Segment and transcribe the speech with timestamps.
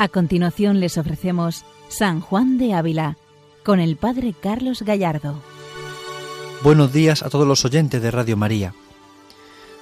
[0.00, 3.16] A continuación les ofrecemos San Juan de Ávila
[3.64, 5.42] con el Padre Carlos Gallardo.
[6.62, 8.74] Buenos días a todos los oyentes de Radio María.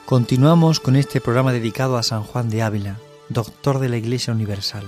[0.07, 2.97] Continuamos con este programa dedicado a San Juan de Ávila,
[3.29, 4.87] doctor de la Iglesia Universal.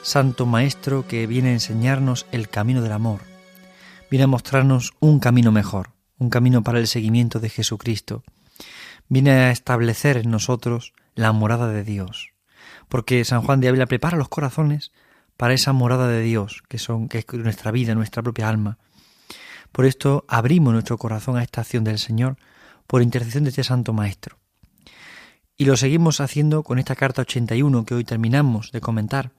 [0.00, 3.20] Santo Maestro que viene a enseñarnos el camino del amor,
[4.10, 8.22] viene a mostrarnos un camino mejor, un camino para el seguimiento de Jesucristo,
[9.06, 12.33] viene a establecer en nosotros la morada de Dios
[12.88, 14.92] porque San Juan de Ávila prepara los corazones
[15.36, 18.78] para esa morada de Dios, que son que es nuestra vida, nuestra propia alma.
[19.72, 22.36] Por esto abrimos nuestro corazón a esta acción del Señor
[22.86, 24.38] por intercesión de este Santo Maestro.
[25.56, 29.32] Y lo seguimos haciendo con esta carta 81 que hoy terminamos de comentar.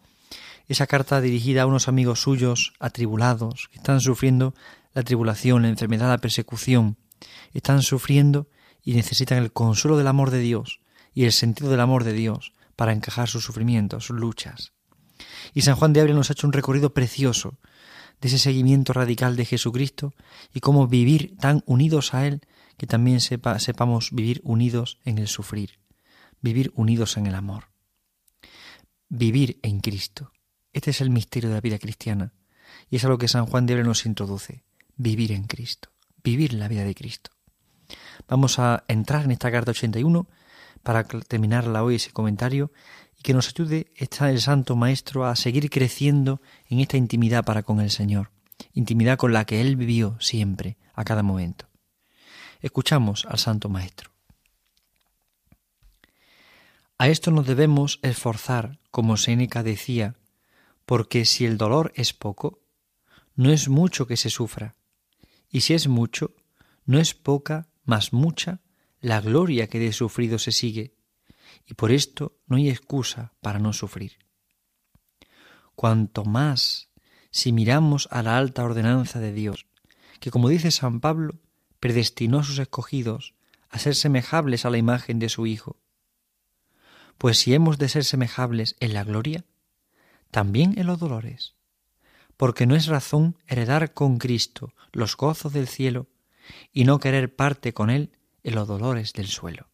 [0.67, 4.55] Esa carta dirigida a unos amigos suyos atribulados, que están sufriendo
[4.93, 6.97] la tribulación, la enfermedad, la persecución.
[7.53, 8.47] Están sufriendo
[8.83, 10.79] y necesitan el consuelo del amor de Dios
[11.13, 14.73] y el sentido del amor de Dios para encajar sus sufrimientos, sus luchas.
[15.53, 17.57] Y San Juan de Ávila nos ha hecho un recorrido precioso
[18.21, 20.13] de ese seguimiento radical de Jesucristo
[20.53, 22.41] y cómo vivir tan unidos a Él
[22.77, 25.79] que también sepa, sepamos vivir unidos en el sufrir,
[26.41, 27.69] vivir unidos en el amor.
[29.07, 30.31] Vivir en Cristo.
[30.73, 32.33] Este es el misterio de la vida cristiana
[32.89, 34.63] y es a lo que San Juan de Ávila nos introduce,
[34.97, 35.89] vivir en Cristo,
[36.23, 37.31] vivir la vida de Cristo.
[38.27, 40.27] Vamos a entrar en esta carta 81
[40.85, 42.71] para terminarla hoy ese comentario
[43.17, 47.63] y que nos ayude está el Santo Maestro a seguir creciendo en esta intimidad para
[47.63, 48.29] con el Señor,
[48.71, 51.65] intimidad con la que Él vivió siempre, a cada momento.
[52.61, 54.11] Escuchamos al Santo Maestro.
[56.99, 60.15] A esto nos debemos esforzar, como Séneca decía,
[60.85, 62.59] porque si el dolor es poco,
[63.35, 64.75] no es mucho que se sufra,
[65.49, 66.35] y si es mucho,
[66.85, 68.61] no es poca, más mucha
[69.05, 70.95] la gloria que de sufrido se sigue,
[71.67, 74.17] y por esto no hay excusa para no sufrir.
[75.75, 76.89] Cuanto más
[77.29, 79.67] si miramos a la alta ordenanza de Dios,
[80.19, 81.39] que como dice San Pablo,
[81.79, 83.35] predestinó a sus escogidos
[83.69, 85.77] a ser semejables a la imagen de su Hijo.
[87.19, 89.45] Pues si hemos de ser semejables en la gloria,
[90.31, 91.53] también en los dolores,
[92.37, 96.07] porque no es razón heredar con Cristo los gozos del cielo
[96.73, 98.09] y no querer parte con Él
[98.45, 99.67] en los dolores del suelo.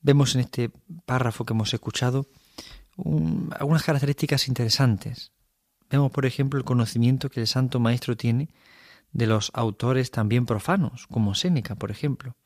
[0.00, 0.70] Vemos en este
[1.06, 2.26] párrafo que hemos escuchado
[3.52, 5.32] algunas características interesantes.
[5.88, 8.50] Vemos, por ejemplo, el conocimiento que el Santo Maestro tiene
[9.12, 12.36] de los autores también profanos, como Séneca, por ejemplo.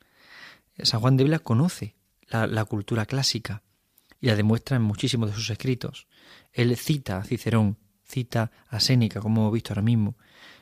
[0.77, 1.95] San Juan de Vila conoce
[2.27, 3.63] la, la, cultura clásica
[4.21, 6.07] y la demuestra en muchísimos de sus escritos.
[6.53, 10.15] Él cita a Cicerón, cita a Séneca, como hemos visto ahora mismo,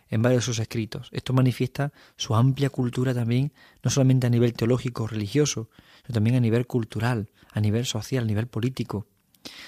[0.10, 1.10] en varios de sus escritos.
[1.12, 3.54] Esto manifiesta su amplia cultura también,
[3.84, 5.70] no solamente a nivel teológico religioso,
[6.06, 9.08] sino también a nivel cultural, a nivel social, a nivel político.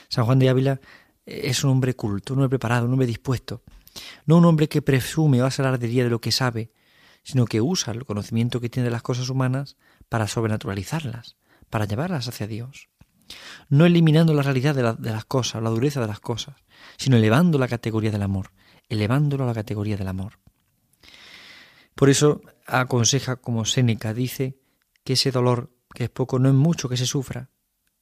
[0.07, 0.79] San Juan de Ávila
[1.25, 3.61] es un hombre culto, un hombre preparado, un hombre dispuesto.
[4.25, 6.71] No un hombre que presume o hace alardería de lo que sabe,
[7.23, 9.77] sino que usa el conocimiento que tiene de las cosas humanas
[10.09, 11.37] para sobrenaturalizarlas,
[11.69, 12.89] para llevarlas hacia Dios.
[13.69, 16.55] No eliminando la realidad de las cosas, la dureza de las cosas,
[16.97, 18.51] sino elevando la categoría del amor,
[18.89, 20.39] elevándolo a la categoría del amor.
[21.95, 24.57] Por eso aconseja, como Séneca dice,
[25.03, 27.49] que ese dolor, que es poco, no es mucho que se sufra,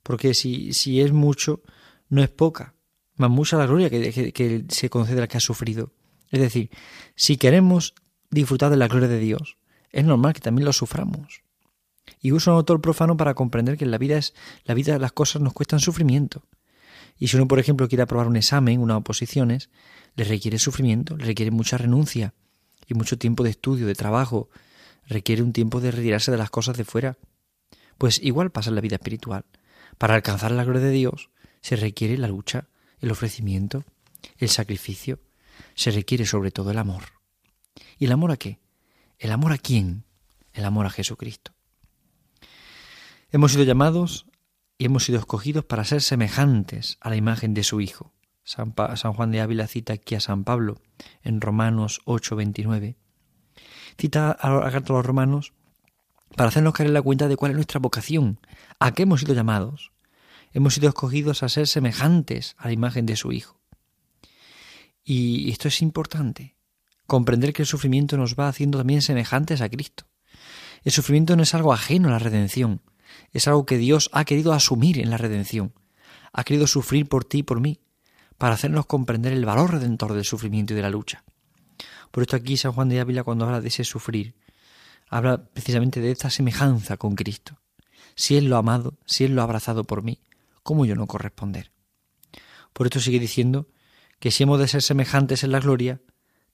[0.04, 1.62] porque si, si es mucho,
[2.10, 2.76] no es poca,
[3.18, 5.92] más mucha la gloria que, se concede al que ha sufrido.
[6.30, 6.70] Es decir,
[7.16, 7.96] si queremos
[8.30, 9.58] disfrutar de la gloria de Dios,
[9.92, 11.42] es normal que también lo suframos.
[12.22, 14.34] Y uso un autor profano para comprender que en la vida es
[14.64, 16.44] la vida las cosas nos cuestan sufrimiento.
[17.18, 19.70] Y si uno, por ejemplo, quiere aprobar un examen, unas oposiciones,
[20.18, 22.34] le requiere sufrimiento, le requiere mucha renuncia
[22.88, 24.50] y mucho tiempo de estudio, de trabajo,
[25.06, 27.18] requiere un tiempo de retirarse de las cosas de fuera.
[28.00, 29.46] Pues igual pasa en la vida espiritual.
[29.98, 31.30] Para alcanzar la gloria de Dios
[31.62, 32.68] se requiere la lucha,
[33.00, 33.86] el ofrecimiento,
[34.38, 35.20] el sacrificio,
[35.76, 37.04] se requiere sobre todo el amor.
[38.00, 38.60] ¿Y el amor a qué?
[39.20, 40.04] ¿El amor a quién?
[40.52, 41.54] El amor a Jesucristo.
[43.30, 44.26] Hemos sido llamados
[44.80, 48.17] y hemos sido escogidos para ser semejantes a la imagen de su Hijo.
[48.48, 48.74] San,
[49.14, 50.80] Juan de Ávila cita aquí a San Pablo
[51.22, 52.96] en Romanos 8:29.
[53.98, 55.52] Cita a carta a los romanos
[56.34, 58.40] para hacernos caer en la cuenta de cuál es nuestra vocación,
[58.80, 59.92] a qué hemos sido llamados.
[60.54, 63.60] Hemos sido escogidos a ser semejantes a la imagen de su Hijo.
[65.04, 66.56] Y esto es importante,
[67.06, 70.06] comprender que el sufrimiento nos va haciendo también semejantes a Cristo.
[70.86, 72.82] El sufrimiento no es algo ajeno a la redención,
[73.34, 75.74] es algo que Dios ha querido asumir en la redención.
[76.32, 77.82] Ha querido sufrir por ti y por mí,
[78.38, 81.24] para hacernos comprender el valor redentor del sufrimiento y de la lucha.
[82.12, 84.36] Por esto aquí San Juan de Ávila cuando habla de ese sufrir,
[85.10, 87.60] habla precisamente de esta semejanza con Cristo.
[88.16, 90.22] Si Él lo ha amado, si Él lo ha abrazado por mí,
[90.64, 91.72] ¿cómo yo no corresponder?
[92.74, 93.68] Por esto sigue diciendo
[94.20, 96.02] que si hemos de ser semejantes en la gloria,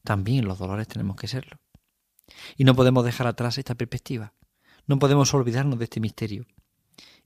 [0.03, 1.59] también en los dolores tenemos que serlo.
[2.57, 4.33] Y no podemos dejar atrás esta perspectiva.
[4.85, 6.45] No podemos olvidarnos de este misterio.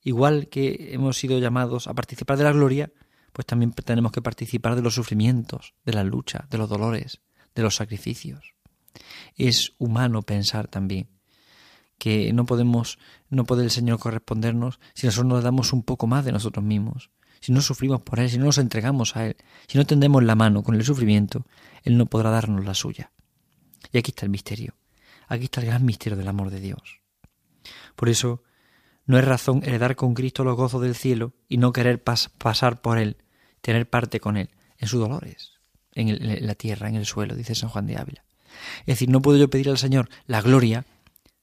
[0.04, 2.92] Igual que hemos sido llamados a participar de la gloria,
[3.38, 7.22] pues también tenemos que participar de los sufrimientos, de la lucha, de los dolores,
[7.54, 8.56] de los sacrificios.
[9.36, 11.08] Es humano pensar también
[12.00, 12.98] que no podemos,
[13.30, 17.12] no puede el Señor correspondernos si nosotros nos damos un poco más de nosotros mismos,
[17.40, 19.38] si no sufrimos por Él, si no nos entregamos a Él,
[19.68, 21.46] si no tendemos la mano con el sufrimiento,
[21.84, 23.12] Él no podrá darnos la suya.
[23.92, 24.74] Y aquí está el misterio,
[25.28, 27.02] aquí está el gran misterio del amor de Dios.
[27.96, 28.42] Por eso,
[29.06, 32.98] no es razón heredar con Cristo los gozos del cielo y no querer pasar por
[32.98, 33.18] Él,
[33.62, 35.54] tener parte con Él en sus dolores,
[35.94, 38.24] en, la tierra, en el suelo, dice San Juan de Ávila.
[38.82, 40.86] Es decir, no puedo yo pedir al Señor la gloria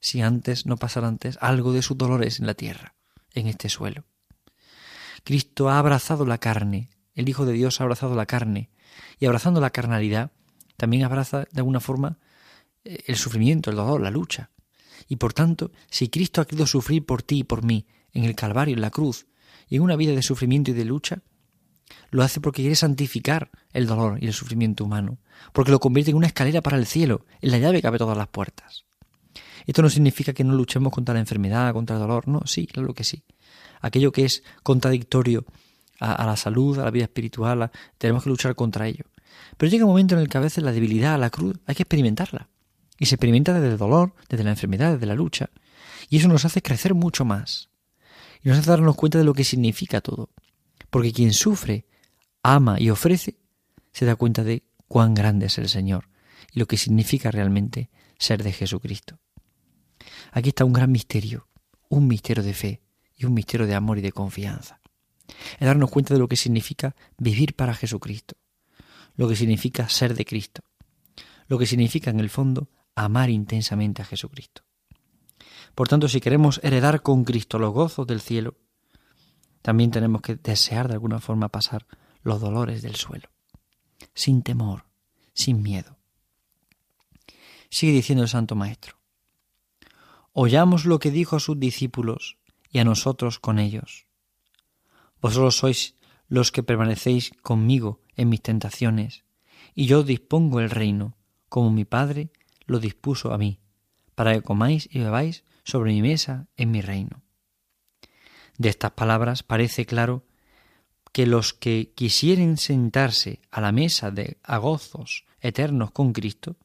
[0.00, 2.94] si antes no pasara antes algo de sus dolores en la tierra,
[3.32, 4.04] en este suelo.
[5.24, 8.70] Cristo ha abrazado la carne, el Hijo de Dios ha abrazado la carne,
[9.18, 10.32] y abrazando la carnalidad,
[10.76, 12.18] también abraza de alguna forma
[12.84, 14.50] eh, el sufrimiento, el dolor, la lucha.
[15.08, 18.34] Y por tanto, si Cristo ha querido sufrir por ti y por mí, en el
[18.34, 19.26] Calvario, en la cruz,
[19.68, 21.22] y en una vida de sufrimiento y de lucha,
[22.10, 25.18] lo hace porque quiere santificar el dolor y el sufrimiento humano,
[25.52, 28.16] porque lo convierte en una escalera para el cielo, en la llave que abre todas
[28.16, 28.84] las puertas.
[29.66, 32.92] Esto no significa que no luchemos contra la enfermedad, contra el dolor, no, sí, claro
[32.94, 33.24] que sí.
[33.80, 35.44] Aquello que es contradictorio
[36.00, 39.04] a, la salud, a la vida espiritual, tenemos que luchar contra ello.
[39.56, 41.82] Pero llega un momento en el que a veces la debilidad, la cruz, hay que
[41.82, 42.48] experimentarla.
[42.98, 45.50] Y se experimenta desde el dolor, desde la enfermedad, desde la lucha.
[46.08, 47.70] Y eso nos hace crecer mucho más.
[48.42, 50.30] Y nos hace darnos cuenta de lo que significa todo.
[50.94, 51.88] Porque quien sufre,
[52.44, 53.40] ama y ofrece,
[53.90, 56.08] se da cuenta de cuán grande es el Señor
[56.52, 59.18] y lo que significa realmente ser de Jesucristo.
[60.30, 61.48] Aquí está un gran misterio,
[61.88, 62.80] un misterio de fe
[63.16, 64.80] y un misterio de amor y de confianza.
[65.58, 68.36] Es darnos cuenta de lo que significa vivir para Jesucristo,
[69.16, 70.62] lo que significa ser de Cristo,
[71.48, 74.62] lo que significa en el fondo amar intensamente a Jesucristo.
[75.74, 78.58] Por tanto, si queremos heredar con Cristo los gozos del cielo,
[79.64, 81.86] también tenemos que desear de alguna forma pasar
[82.22, 83.30] los dolores del suelo,
[84.12, 84.84] sin temor,
[85.32, 85.96] sin miedo.
[87.70, 88.98] Sigue diciendo el Santo Maestro,
[90.34, 92.36] oyamos lo que dijo a sus discípulos
[92.68, 94.06] y a nosotros con ellos.
[95.22, 95.94] Vosotros sois
[96.28, 99.24] los que permanecéis conmigo en mis tentaciones,
[99.74, 101.16] y yo dispongo el reino,
[101.48, 102.30] como mi Padre
[102.66, 103.60] lo dispuso a mí,
[104.14, 107.23] para que comáis y bebáis sobre mi mesa en mi reino.
[108.58, 110.24] De estas palabras parece claro
[111.12, 116.56] que los que quisieren sentarse a la mesa de agozos eternos con Cristo,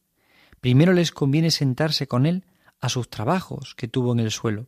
[0.60, 2.46] primero les conviene sentarse con Él
[2.80, 4.68] a sus trabajos que tuvo en el suelo,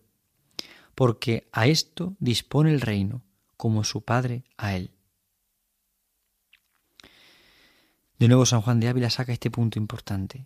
[0.95, 3.23] porque a esto dispone el reino,
[3.57, 4.91] como su Padre a Él.
[8.19, 10.45] De nuevo San Juan de Ávila saca este punto importante.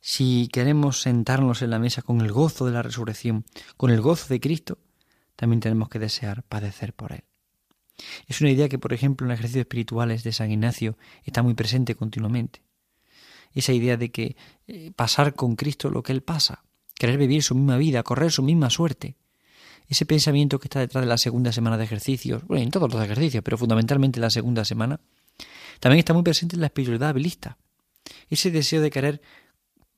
[0.00, 3.44] Si queremos sentarnos en la mesa con el gozo de la resurrección,
[3.76, 4.78] con el gozo de Cristo,
[5.40, 7.24] también tenemos que desear padecer por Él.
[8.26, 11.94] Es una idea que, por ejemplo, en ejercicios espirituales de San Ignacio está muy presente
[11.94, 12.60] continuamente.
[13.54, 16.62] Esa idea de que eh, pasar con Cristo lo que Él pasa,
[16.94, 19.16] querer vivir su misma vida, correr su misma suerte.
[19.88, 23.02] Ese pensamiento que está detrás de la segunda semana de ejercicios, bueno, en todos los
[23.02, 25.00] ejercicios, pero fundamentalmente en la segunda semana,
[25.80, 27.56] también está muy presente en la espiritualidad habilista.
[28.28, 29.22] Ese deseo de querer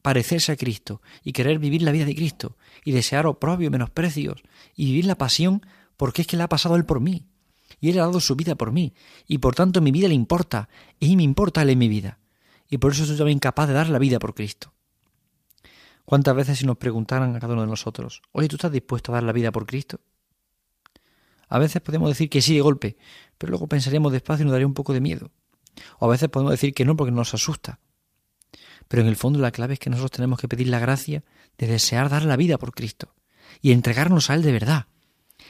[0.02, 4.42] parecerse a Cristo y querer vivir la vida de Cristo y desear oprobio, menosprecios
[4.75, 5.64] y vivir la pasión
[5.97, 7.26] porque es que le ha pasado Él por mí
[7.80, 8.94] y Él ha dado su vida por mí
[9.26, 10.68] y por tanto mi vida le importa
[10.99, 12.18] y me importa Él en mi vida
[12.68, 14.73] y por eso soy también capaz de dar la vida por Cristo.
[16.04, 19.16] ¿Cuántas veces si nos preguntaran a cada uno de nosotros, oye, ¿tú estás dispuesto a
[19.16, 20.00] dar la vida por Cristo?
[21.49, 22.97] A veces podemos decir que sí de golpe,
[23.38, 25.30] pero luego pensaríamos despacio y nos daría un poco de miedo.
[25.99, 27.78] O a veces podemos decir que no porque nos asusta.
[28.92, 31.25] Pero en el fondo la clave es que nosotros tenemos que pedir la gracia
[31.56, 33.14] de desear dar la vida por Cristo
[33.62, 34.87] y entregarnos a Él de verdad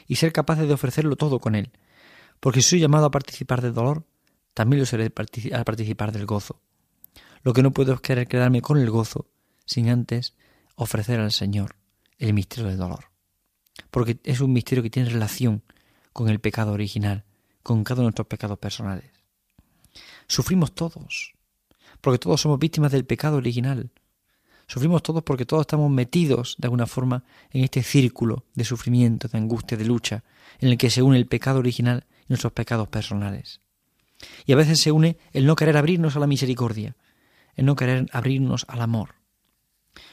[0.07, 1.73] y ser capaces de ofrecerlo todo con Él.
[2.39, 4.07] Porque si soy llamado a participar del dolor,
[4.55, 6.61] también lo seré a participar del gozo.
[7.43, 9.27] Lo que no puedo es querer quedarme con el gozo
[9.65, 10.37] sin antes
[10.77, 11.75] ofrecer al Señor
[12.19, 13.07] el misterio del dolor.
[13.91, 15.65] Porque es un misterio que tiene relación
[16.13, 17.25] con el pecado original,
[17.65, 19.11] con cada uno de nuestros pecados personales.
[20.29, 21.35] Sufrimos todos,
[22.03, 23.91] porque todos somos víctimas del pecado original.
[24.67, 29.39] Sufrimos todos porque todos estamos metidos de alguna forma en este círculo de sufrimiento, de
[29.39, 30.23] angustia, de lucha,
[30.59, 33.63] en el que se une el pecado original y nuestros pecados personales.
[34.45, 36.95] Y a veces se une el no querer abrirnos a la misericordia,
[37.55, 39.15] el no querer abrirnos al amor.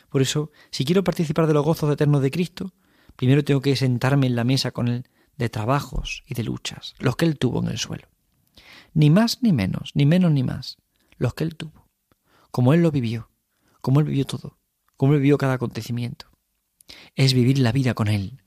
[0.09, 2.73] Por eso, si quiero participar de los gozos eternos de Cristo,
[3.17, 5.05] primero tengo que sentarme en la mesa con Él
[5.39, 8.09] de trabajos y de luchas, los que él tuvo en el suelo.
[8.93, 10.77] Ni más ni menos, ni menos ni más,
[11.17, 11.78] los que él tuvo.
[12.51, 13.29] Como él lo vivió,
[13.81, 14.57] como él vivió todo,
[14.97, 16.27] como él vivió cada acontecimiento.
[17.15, 18.41] Es vivir la vida con él.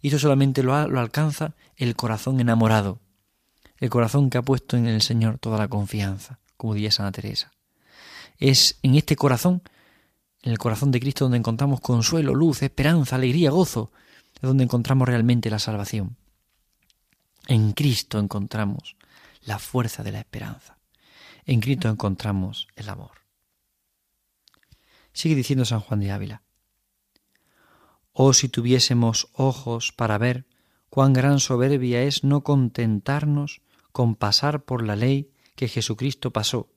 [0.00, 3.00] Y eso solamente lo, lo alcanza el corazón enamorado,
[3.78, 7.52] el corazón que ha puesto en el Señor toda la confianza, como diría Santa Teresa.
[8.38, 9.62] Es en este corazón,
[10.42, 13.92] en el corazón de Cristo, donde encontramos consuelo, luz, esperanza, alegría, gozo,
[14.34, 16.16] es donde encontramos realmente la salvación.
[17.46, 18.96] En Cristo encontramos
[19.42, 20.78] la fuerza de la esperanza.
[21.44, 23.25] En Cristo encontramos el amor.
[25.16, 26.42] Sigue diciendo San Juan de Ávila.
[28.12, 30.44] Oh si tuviésemos ojos para ver
[30.90, 36.68] cuán gran soberbia es no contentarnos con pasar por la ley que Jesucristo pasó,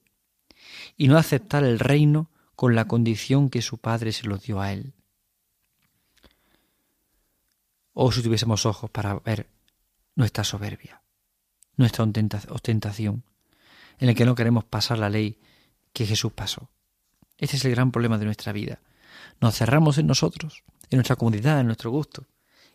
[0.96, 4.72] y no aceptar el reino con la condición que su Padre se lo dio a
[4.72, 4.94] él.
[7.92, 9.50] Oh si tuviésemos ojos para ver
[10.16, 11.02] nuestra soberbia,
[11.76, 13.26] nuestra ostentación,
[13.98, 15.42] en el que no queremos pasar la ley
[15.92, 16.70] que Jesús pasó.
[17.40, 18.82] Este es el gran problema de nuestra vida.
[19.42, 22.28] Nos cerramos en nosotros, en nuestra comodidad, en nuestro gusto,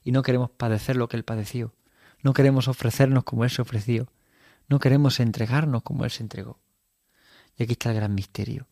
[0.02, 1.74] y no queremos padecer lo que Él padeció.
[2.22, 4.10] No queremos ofrecernos como Él se ofreció.
[4.68, 6.58] No queremos entregarnos como Él se entregó.
[7.56, 8.66] Y aquí está el gran misterio.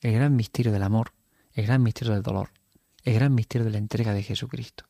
[0.00, 1.12] El gran misterio del amor,
[1.52, 2.50] el gran misterio del dolor,
[3.02, 4.84] el gran misterio de la entrega de Jesucristo.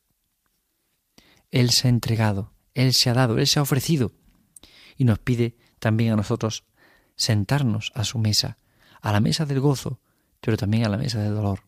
[1.51, 4.11] Él se ha entregado, Él se ha dado, Él se ha ofrecido.
[4.97, 6.65] Y nos pide también a nosotros
[7.15, 8.57] sentarnos a su mesa,
[9.01, 9.99] a la mesa del gozo,
[10.45, 11.63] pero también a la mesa del dolor.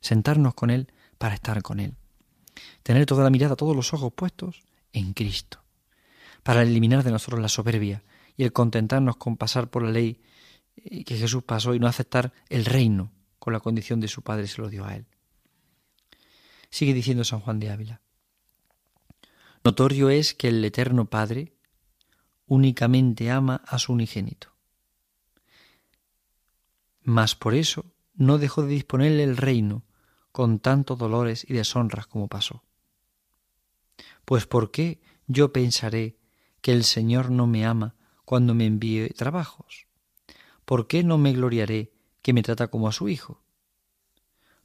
[0.00, 1.94] Sentarnos con Él para estar con Él.
[2.82, 4.60] Tener toda la mirada, todos los ojos puestos
[4.92, 5.62] en Cristo.
[6.42, 8.02] Para eliminar de nosotros la soberbia
[8.36, 10.20] y el contentarnos con pasar por la ley
[10.74, 14.48] eh, que Jesús pasó y no aceptar el reino con la condición de su Padre
[14.48, 15.06] se lo dio a Él.
[16.70, 18.00] Sigue diciendo San Juan de Ávila.
[19.62, 21.52] Notorio es que el Eterno Padre
[22.46, 24.48] únicamente ama a su unigénito.
[27.04, 27.91] Mas por eso
[28.22, 29.84] no dejó de disponerle el reino
[30.30, 32.62] con tantos dolores y deshonras como pasó.
[34.24, 36.16] Pues ¿por qué yo pensaré
[36.60, 39.88] que el Señor no me ama cuando me envíe trabajos?
[40.64, 43.42] ¿Por qué no me gloriaré que me trata como a su Hijo?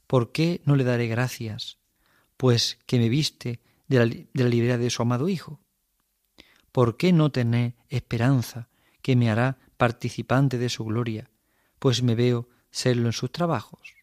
[0.06, 1.78] ¿Por qué no le daré gracias,
[2.36, 5.60] pues que me viste de la, de libertad de su amado Hijo?
[6.70, 8.68] ¿Por qué no tener esperanza
[9.02, 11.30] que me hará participante de su gloria,
[11.78, 13.94] pues me veo serlo en sus trabajos?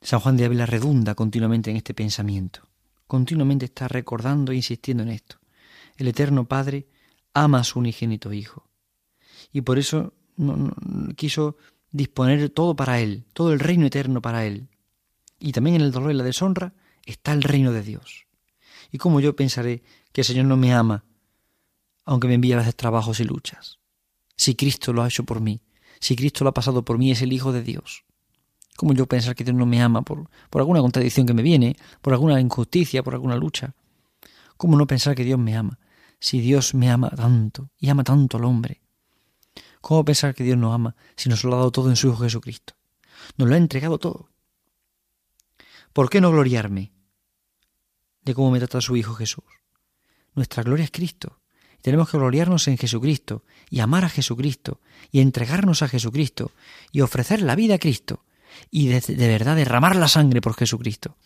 [0.00, 2.68] San Juan de Ávila redunda continuamente en este pensamiento,
[3.06, 5.38] continuamente está recordando e insistiendo en esto.
[5.96, 6.86] El Eterno Padre
[7.32, 8.68] ama a su unigénito Hijo
[9.52, 10.12] y por eso
[11.16, 11.56] quiso
[11.90, 14.68] disponer todo para Él, todo el reino eterno para Él.
[15.38, 16.74] Y también en el dolor y la deshonra
[17.06, 18.26] está el reino de Dios.
[18.90, 21.04] ¿Y cómo yo pensaré que el Señor no me ama,
[22.04, 23.78] aunque me envíe a veces trabajos y luchas?
[24.36, 25.60] Si Cristo lo ha hecho por mí,
[26.00, 28.04] si Cristo lo ha pasado por mí, es el Hijo de Dios.
[28.76, 31.76] ¿Cómo yo pensar que Dios no me ama por, por alguna contradicción que me viene,
[32.00, 33.74] por alguna injusticia, por alguna lucha?
[34.56, 35.78] ¿Cómo no pensar que Dios me ama?
[36.18, 38.80] Si Dios me ama tanto y ama tanto al hombre.
[39.80, 42.16] ¿Cómo pensar que Dios nos ama si nos lo ha dado todo en su Hijo
[42.16, 42.74] Jesucristo?
[43.36, 44.30] Nos lo ha entregado todo.
[45.92, 46.92] ¿Por qué no gloriarme
[48.22, 49.44] de cómo me trata su Hijo Jesús?
[50.34, 51.38] Nuestra gloria es Cristo.
[51.84, 54.80] Tenemos que gloriarnos en Jesucristo y amar a Jesucristo
[55.12, 56.50] y entregarnos a Jesucristo
[56.92, 58.24] y ofrecer la vida a Cristo
[58.70, 61.18] y de, verdad derramar la sangre por Jesucristo.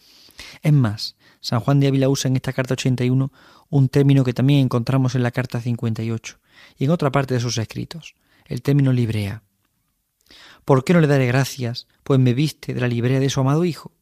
[0.61, 3.31] Es más, San Juan de Ávila usa en esta carta 81
[3.71, 6.41] un término que también encontramos en la carta 58
[6.77, 9.45] y en otra parte de sus escritos, el término librea.
[10.65, 13.65] ¿Por qué no le daré gracias, pues me viste de la librea de su amado
[13.65, 13.93] Hijo?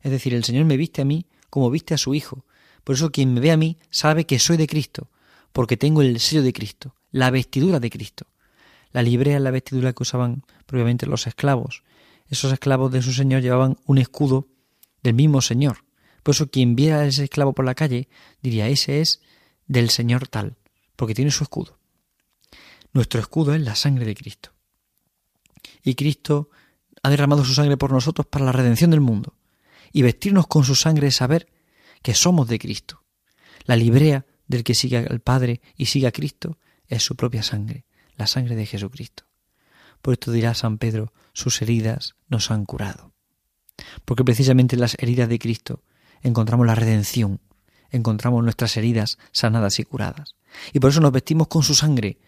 [0.00, 2.44] Es decir, el Señor me viste a mí como viste a su Hijo.
[2.84, 5.08] Por eso quien me ve a mí sabe que soy de Cristo,
[5.54, 8.26] porque tengo el sello de Cristo, la vestidura de Cristo.
[8.92, 11.84] La librea es la vestidura que usaban propiamente los esclavos,
[12.28, 14.48] esos esclavos de su señor llevaban un escudo
[15.04, 15.84] del mismo señor.
[16.24, 18.08] Por eso quien viera a ese esclavo por la calle
[18.42, 19.20] diría, ese es
[19.68, 20.56] del señor tal,
[20.96, 21.78] porque tiene su escudo.
[22.92, 24.50] Nuestro escudo es la sangre de Cristo.
[25.84, 26.50] Y Cristo
[27.02, 29.34] ha derramado su sangre por nosotros para la redención del mundo.
[29.92, 31.48] Y vestirnos con su sangre es saber
[32.02, 33.04] que somos de Cristo.
[33.64, 36.58] La librea del que sigue al Padre y sigue a Cristo
[36.88, 37.84] es su propia sangre,
[38.16, 39.24] la sangre de Jesucristo.
[40.02, 43.14] Por esto dirá San Pedro, sus heridas nos han curado.
[44.04, 45.82] Porque precisamente en las heridas de Cristo
[46.22, 47.40] encontramos la redención,
[47.90, 50.36] encontramos nuestras heridas sanadas y curadas.
[50.72, 52.18] Y por eso nos vestimos con su sangre.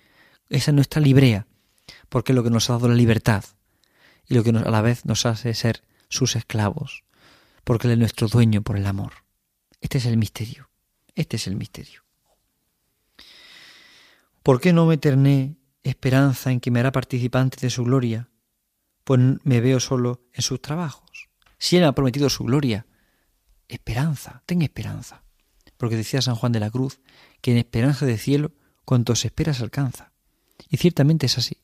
[0.48, 1.46] Esa es nuestra librea,
[2.08, 3.44] porque es lo que nos ha dado la libertad
[4.28, 7.04] y lo que a la vez nos hace ser sus esclavos,
[7.64, 9.12] porque Él es nuestro dueño por el amor.
[9.80, 10.70] Este es el misterio.
[11.14, 12.05] Este es el misterio.
[14.46, 18.30] ¿Por qué no me terné esperanza en que me hará participante de su gloria?
[19.02, 21.28] Pues me veo solo en sus trabajos.
[21.58, 22.86] Si Él me ha prometido su gloria,
[23.66, 25.24] esperanza, ten esperanza.
[25.76, 27.00] Porque decía San Juan de la Cruz
[27.40, 28.52] que en esperanza de cielo
[28.84, 30.12] cuanto se espera se alcanza.
[30.70, 31.56] Y ciertamente es así.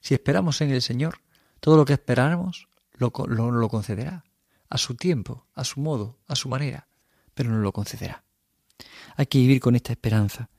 [0.00, 1.20] Si esperamos en el Señor,
[1.60, 4.24] todo lo que esperamos lo, lo concederá,
[4.68, 6.88] a su tiempo, a su modo, a su manera,
[7.34, 8.24] pero nos lo concederá.
[9.14, 10.50] Hay que vivir con esta esperanza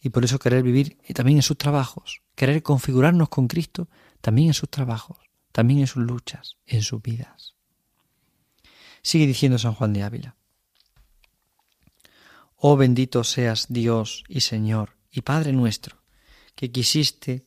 [0.00, 3.88] y por eso querer vivir también en sus trabajos, querer configurarnos con Cristo
[4.20, 5.18] también en sus trabajos,
[5.52, 7.54] también en sus luchas, en sus vidas.
[9.02, 10.36] Sigue diciendo San Juan de Ávila.
[12.56, 16.02] Oh bendito seas Dios y Señor y Padre nuestro,
[16.54, 17.46] que quisiste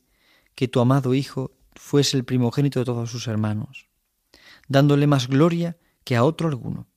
[0.54, 3.88] que tu amado Hijo fuese el primogénito de todos sus hermanos,
[4.68, 6.88] dándole más gloria que a otro alguno,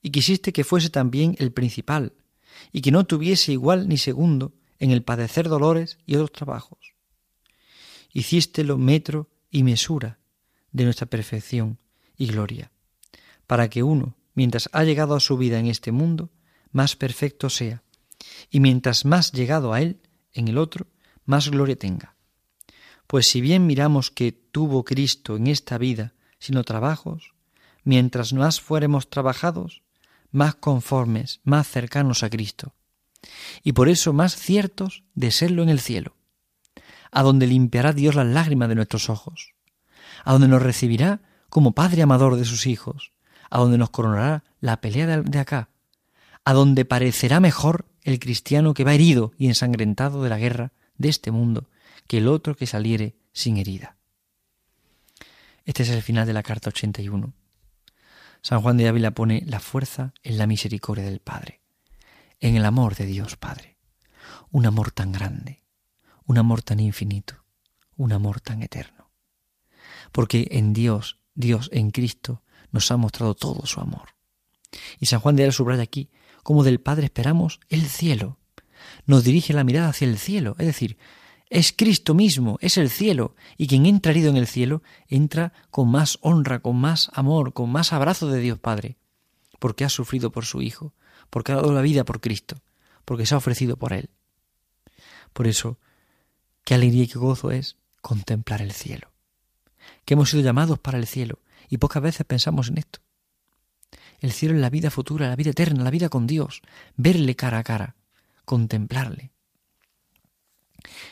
[0.00, 2.14] y quisiste que fuese también el principal,
[2.72, 6.94] y que no tuviese igual ni segundo en el padecer dolores y otros trabajos.
[8.12, 10.18] Hicístelo metro y mesura
[10.72, 11.78] de nuestra perfección
[12.16, 12.72] y gloria,
[13.46, 16.30] para que uno, mientras ha llegado a su vida en este mundo,
[16.72, 17.82] más perfecto sea,
[18.50, 20.00] y mientras más llegado a él
[20.32, 20.86] en el otro,
[21.24, 22.16] más gloria tenga.
[23.06, 27.34] Pues si bien miramos que tuvo Cristo en esta vida sino trabajos,
[27.82, 29.82] mientras más fuéremos trabajados,
[30.30, 32.74] más conformes, más cercanos a Cristo,
[33.62, 36.16] y por eso más ciertos de serlo en el cielo,
[37.10, 39.54] a donde limpiará Dios las lágrimas de nuestros ojos,
[40.24, 43.12] a donde nos recibirá como Padre amador de sus hijos,
[43.50, 45.70] a donde nos coronará la pelea de acá,
[46.44, 51.08] a donde parecerá mejor el cristiano que va herido y ensangrentado de la guerra de
[51.08, 51.68] este mundo
[52.06, 53.96] que el otro que saliere sin herida.
[55.64, 57.32] Este es el final de la carta 81.
[58.40, 61.57] San Juan de Ávila pone la fuerza en la misericordia del Padre,
[62.40, 63.78] en el amor de Dios Padre.
[64.50, 65.64] Un amor tan grande,
[66.24, 67.44] un amor tan infinito,
[67.96, 69.10] un amor tan eterno.
[70.12, 74.16] Porque en Dios, Dios en Cristo, nos ha mostrado todo su amor.
[75.00, 76.10] Y San Juan de subraya aquí
[76.42, 78.38] cómo del Padre esperamos el cielo.
[79.06, 80.98] Nos dirige la mirada hacia el cielo, es decir,
[81.50, 85.90] es Cristo mismo, es el cielo, y quien entra herido en el cielo entra con
[85.90, 88.98] más honra, con más amor, con más abrazo de Dios Padre,
[89.58, 90.94] porque ha sufrido por su Hijo,
[91.30, 92.56] porque ha dado la vida por Cristo,
[93.04, 94.10] porque se ha ofrecido por Él.
[95.32, 95.78] Por eso,
[96.64, 99.10] qué alegría y qué gozo es contemplar el cielo,
[100.04, 103.00] que hemos sido llamados para el cielo, y pocas veces pensamos en esto.
[104.20, 106.62] El cielo es la vida futura, la vida eterna, la vida con Dios,
[106.96, 107.96] verle cara a cara,
[108.44, 109.32] contemplarle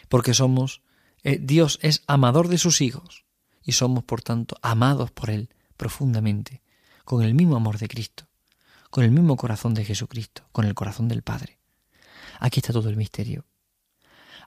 [0.09, 0.83] porque somos,
[1.23, 3.25] eh, Dios es amador de sus hijos
[3.63, 6.63] y somos, por tanto, amados por Él profundamente,
[7.05, 8.26] con el mismo amor de Cristo,
[8.91, 11.59] con el mismo corazón de Jesucristo, con el corazón del Padre.
[12.39, 13.45] Aquí está todo el misterio.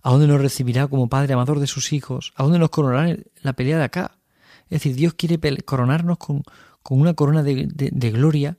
[0.01, 2.33] ¿A dónde nos recibirá como Padre amador de sus hijos?
[2.35, 4.17] ¿A dónde nos coronará la pelea de acá?
[4.65, 6.43] Es decir, Dios quiere coronarnos con,
[6.89, 8.57] una corona de, de gloria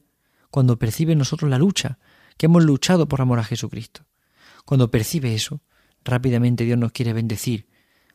[0.50, 1.98] cuando percibe en nosotros la lucha,
[2.36, 4.02] que hemos luchado por amor a Jesucristo.
[4.64, 5.60] Cuando percibe eso,
[6.04, 7.66] Rápidamente Dios nos quiere bendecir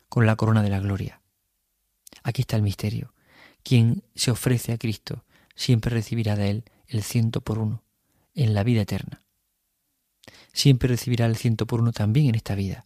[0.09, 1.21] con la corona de la gloria.
[2.23, 3.13] Aquí está el misterio.
[3.63, 5.23] Quien se ofrece a Cristo
[5.55, 7.83] siempre recibirá de Él el ciento por uno
[8.33, 9.21] en la vida eterna.
[10.53, 12.85] Siempre recibirá el ciento por uno también en esta vida.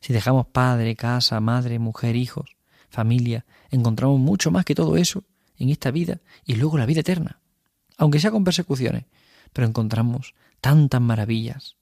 [0.00, 2.56] Si dejamos padre, casa, madre, mujer, hijos,
[2.88, 5.24] familia, encontramos mucho más que todo eso
[5.58, 7.40] en esta vida y luego la vida eterna.
[7.96, 9.04] Aunque sea con persecuciones,
[9.52, 11.76] pero encontramos tantas maravillas,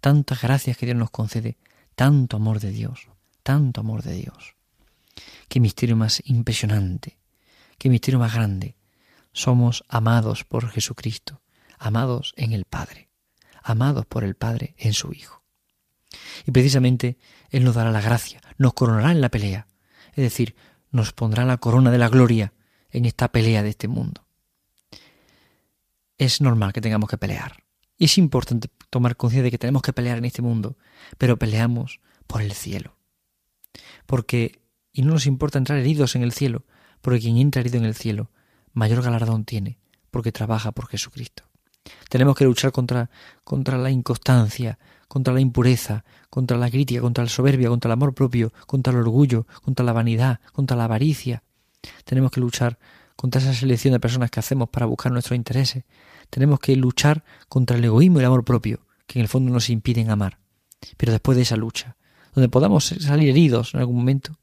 [0.00, 1.56] tantas gracias que Dios nos concede
[1.94, 3.08] tanto amor de Dios,
[3.42, 4.54] tanto amor de Dios.
[5.48, 7.18] Qué misterio más impresionante,
[7.78, 8.74] qué misterio más grande.
[9.32, 11.40] Somos amados por Jesucristo,
[11.78, 13.08] amados en el Padre,
[13.62, 15.42] amados por el Padre en su Hijo.
[16.46, 17.18] Y precisamente
[17.50, 19.66] Él nos dará la gracia, nos coronará en la pelea,
[20.10, 20.54] es decir,
[20.90, 22.52] nos pondrá la corona de la gloria
[22.90, 24.26] en esta pelea de este mundo.
[26.18, 27.64] Es normal que tengamos que pelear.
[27.96, 30.76] Y es importante tomar conciencia de que tenemos que pelear en este mundo,
[31.16, 32.96] pero peleamos por el cielo.
[34.06, 34.60] Porque,
[34.92, 36.64] y no nos importa entrar heridos en el cielo,
[37.00, 38.30] porque quien entra herido en el cielo,
[38.72, 39.78] mayor galardón tiene,
[40.10, 41.44] porque trabaja por Jesucristo.
[42.08, 43.10] Tenemos que luchar contra,
[43.44, 48.14] contra la inconstancia, contra la impureza, contra la crítica, contra la soberbia, contra el amor
[48.14, 51.42] propio, contra el orgullo, contra la vanidad, contra la avaricia.
[52.04, 52.78] Tenemos que luchar
[53.16, 55.84] contra esa selección de personas que hacemos para buscar nuestros intereses.
[56.30, 59.70] Tenemos que luchar contra el egoísmo y el amor propio, que en el fondo nos
[59.70, 60.38] impiden amar.
[60.96, 61.96] Pero después de esa lucha,
[62.34, 64.38] donde podamos salir heridos en algún momento,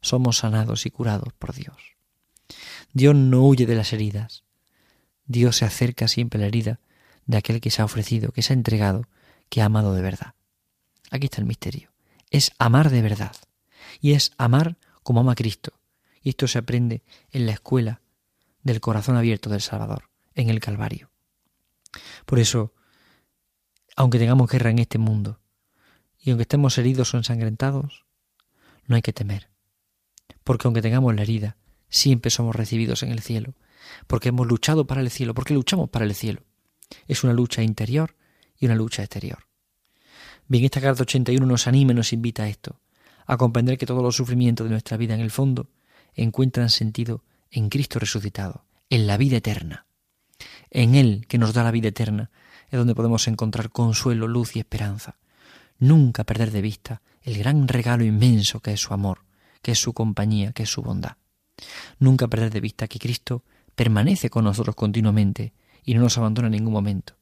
[0.00, 1.76] somos sanados y curados por Dios.
[2.92, 4.44] Dios no huye de las heridas.
[5.26, 6.80] Dios se acerca siempre a la herida
[7.26, 9.08] de aquel que se ha ofrecido, que se ha entregado,
[9.48, 10.34] que ha amado de verdad.
[11.10, 11.90] Aquí está el misterio.
[12.30, 13.36] Es amar de verdad.
[14.00, 15.72] Y es amar como ama Cristo.
[16.22, 18.00] Y esto se aprende en la escuela
[18.62, 21.10] del corazón abierto del Salvador, en el Calvario.
[22.26, 22.72] Por eso,
[23.96, 25.40] aunque tengamos guerra en este mundo,
[26.18, 28.04] y aunque estemos heridos o ensangrentados,
[28.86, 29.50] no hay que temer.
[30.44, 31.56] Porque aunque tengamos la herida,
[31.92, 33.54] siempre somos recibidos en el cielo.
[34.08, 36.42] Porque hemos luchado para el cielo, porque luchamos para el cielo.
[37.06, 38.16] Es una lucha interior
[38.58, 39.46] y una lucha exterior.
[40.48, 42.80] Bien, esta carta 81 nos anima y nos invita a esto,
[43.26, 45.68] a comprender que todos los sufrimientos de nuestra vida en el fondo
[46.14, 49.86] encuentran sentido en Cristo resucitado, en la vida eterna.
[50.70, 52.30] En Él, que nos da la vida eterna,
[52.70, 55.16] es donde podemos encontrar consuelo, luz y esperanza.
[55.78, 59.24] Nunca perder de vista el gran regalo inmenso que es su amor,
[59.60, 61.16] que es su compañía, que es su bondad.
[61.98, 66.52] Nunca perder de vista que Cristo permanece con nosotros continuamente y no nos abandona en
[66.52, 67.16] ningún momento.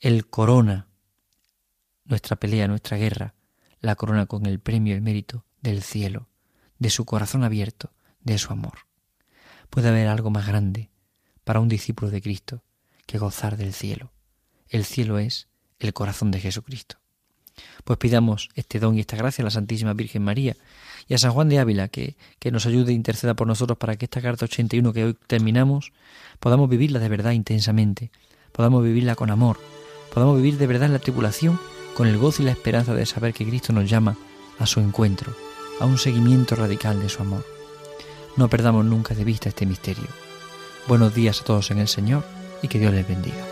[0.00, 0.88] Él corona
[2.04, 3.34] nuestra pelea, nuestra guerra,
[3.80, 6.28] la corona con el premio el mérito del cielo,
[6.78, 8.86] de su corazón abierto, de su amor.
[9.70, 10.90] Puede haber algo más grande
[11.44, 12.62] para un discípulo de Cristo
[13.06, 14.12] que gozar del cielo.
[14.68, 17.01] El cielo es el corazón de Jesucristo.
[17.84, 20.56] Pues pidamos este don y esta gracia a la Santísima Virgen María
[21.08, 23.96] y a San Juan de Ávila que, que nos ayude e interceda por nosotros para
[23.96, 25.92] que esta carta 81 que hoy terminamos
[26.40, 28.10] podamos vivirla de verdad intensamente,
[28.52, 29.58] podamos vivirla con amor,
[30.12, 31.58] podamos vivir de verdad la tribulación
[31.94, 34.16] con el gozo y la esperanza de saber que Cristo nos llama
[34.58, 35.34] a su encuentro,
[35.80, 37.44] a un seguimiento radical de su amor.
[38.36, 40.08] No perdamos nunca de vista este misterio.
[40.88, 42.24] Buenos días a todos en el Señor
[42.62, 43.51] y que Dios les bendiga.